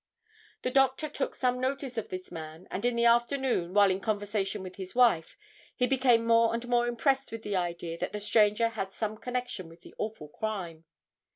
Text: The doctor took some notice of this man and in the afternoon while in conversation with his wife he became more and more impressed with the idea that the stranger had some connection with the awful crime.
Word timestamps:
The 0.63 0.71
doctor 0.71 1.07
took 1.07 1.35
some 1.35 1.61
notice 1.61 1.95
of 1.95 2.09
this 2.09 2.31
man 2.31 2.67
and 2.71 2.85
in 2.85 2.95
the 2.95 3.05
afternoon 3.05 3.71
while 3.75 3.91
in 3.91 3.99
conversation 3.99 4.63
with 4.63 4.77
his 4.77 4.95
wife 4.95 5.37
he 5.75 5.85
became 5.85 6.25
more 6.25 6.55
and 6.55 6.67
more 6.67 6.87
impressed 6.87 7.31
with 7.31 7.43
the 7.43 7.55
idea 7.55 7.99
that 7.99 8.11
the 8.11 8.19
stranger 8.19 8.69
had 8.69 8.91
some 8.93 9.15
connection 9.15 9.69
with 9.69 9.81
the 9.81 9.93
awful 9.99 10.29
crime. 10.29 10.85